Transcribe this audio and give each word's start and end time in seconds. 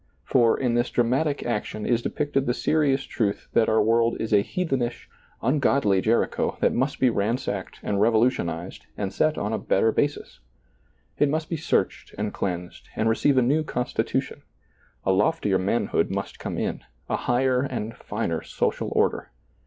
For, 0.23 0.59
in 0.59 0.73
this 0.73 0.89
dramatic 0.89 1.43
action 1.45 1.85
is 1.85 2.01
depicted 2.01 2.47
the 2.47 2.55
serious 2.55 3.03
truth 3.03 3.47
that 3.53 3.69
our 3.69 3.83
world 3.83 4.19
is 4.19 4.33
a 4.33 4.41
heathenish, 4.41 5.07
ungodly 5.43 6.01
Jericho 6.01 6.57
that 6.59 6.73
must 6.73 6.99
be 6.99 7.11
ransacked 7.11 7.79
and 7.83 8.01
revolutionized 8.01 8.87
and 8.97 9.13
set 9.13 9.37
on 9.37 9.53
a 9.53 9.59
better 9.59 9.91
basis; 9.91 10.39
it 11.19 11.29
must 11.29 11.49
be 11.51 11.55
searched 11.55 12.15
and 12.17 12.33
cleansed 12.33 12.89
and 12.95 13.09
receive 13.09 13.37
a 13.37 13.43
new 13.43 13.63
constitution; 13.63 14.41
a 15.05 15.11
loftier 15.11 15.59
manhood 15.59 16.09
must 16.09 16.39
come 16.39 16.57
in, 16.57 16.83
a 17.07 17.15
higher 17.17 17.61
and 17.61 17.95
finer 17.95 18.41
social 18.41 18.89
order. 18.93 19.29